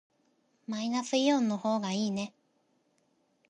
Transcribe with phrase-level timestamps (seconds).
[0.65, 2.33] マイナスイオンの方がいいね。